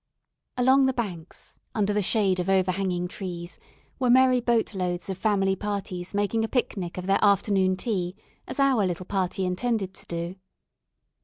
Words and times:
Along 0.57 0.87
the 0.87 0.95
banks, 0.95 1.59
under 1.75 1.93
the 1.93 2.01
shade 2.01 2.39
of 2.39 2.49
overhanging 2.49 3.07
trees, 3.07 3.59
were 3.99 4.09
merry 4.09 4.41
boat 4.41 4.73
loads 4.73 5.11
of 5.11 5.17
family 5.19 5.55
parties 5.55 6.15
making 6.15 6.43
a 6.43 6.47
picnic 6.47 6.97
of 6.97 7.05
their 7.05 7.23
afternoon 7.23 7.77
tea, 7.77 8.15
as 8.47 8.59
our 8.59 8.83
little 8.83 9.05
party 9.05 9.45
intended 9.45 9.93
to 9.93 10.07
do. 10.07 10.35